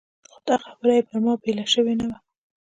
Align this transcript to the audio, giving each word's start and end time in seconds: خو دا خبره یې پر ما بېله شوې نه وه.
خو 0.31 0.39
دا 0.47 0.55
خبره 0.65 0.91
یې 0.97 1.03
پر 1.07 1.17
ما 1.25 1.33
بېله 1.43 1.65
شوې 1.73 1.93
نه 1.99 2.05
وه. 2.09 2.17